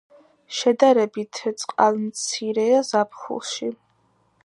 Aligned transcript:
შედარებით 0.59 1.43
წყალმცირეა 1.65 2.83
ზაფხულში. 2.91 3.75